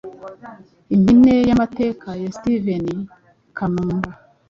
[0.95, 2.85] Impine y’amateka ya Steven
[3.57, 4.11] Kanumba